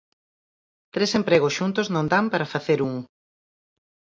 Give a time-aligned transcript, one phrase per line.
[0.93, 2.95] Tres empregos xuntos non dan para facer un.